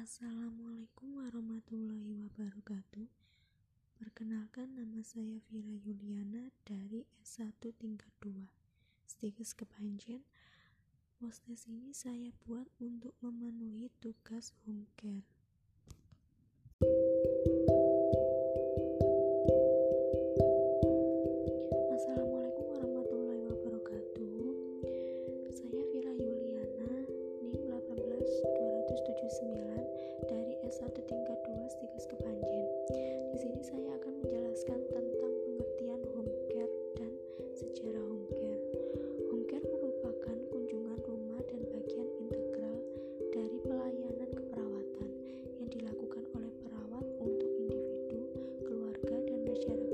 [0.00, 3.04] Assalamualaikum warahmatullahi wabarakatuh.
[4.00, 8.48] Perkenalkan nama saya Vira Yuliana dari S1 tingkat 2.
[9.04, 10.24] Stikus kepanjen.
[11.20, 15.28] Postes ini saya buat untuk memenuhi tugas home care.
[49.56, 49.89] share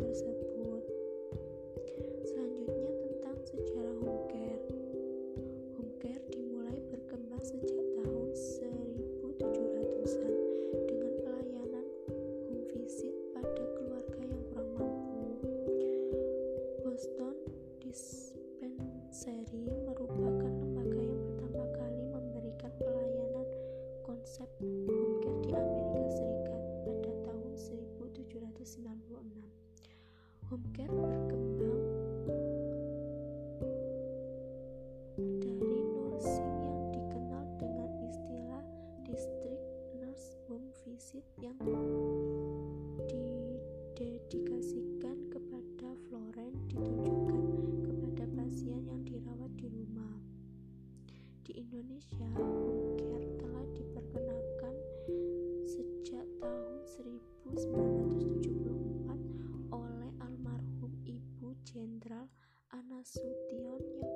[0.00, 0.24] terus
[61.70, 62.26] Jenderal
[62.74, 64.09] Anasution yang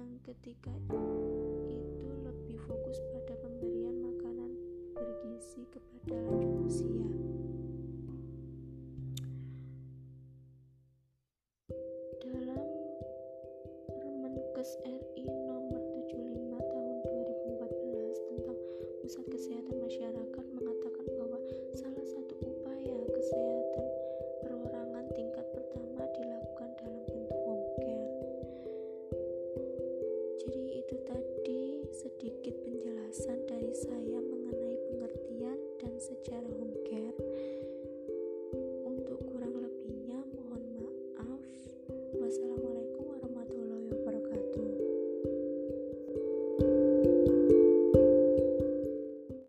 [0.00, 0.72] yang ketika
[1.68, 4.56] itu lebih fokus pada pemberian makanan
[4.96, 7.04] bergizi kepada lanjut usia.
[12.24, 12.64] Dalam
[13.92, 18.58] Permenkes RI nomor 75 tahun 2014 tentang
[19.04, 20.09] Pusat Kesehatan Masyarakat